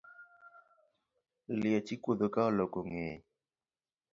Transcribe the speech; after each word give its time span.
Liech 1.59 1.89
ikuodho 1.95 2.27
ka 2.33 2.41
oloko 2.49 2.79
ngeye 2.87 3.17